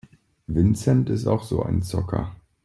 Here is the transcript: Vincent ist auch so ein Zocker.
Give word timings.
Vincent 0.47 1.11
ist 1.11 1.27
auch 1.27 1.43
so 1.43 1.61
ein 1.61 1.83
Zocker. 1.83 2.35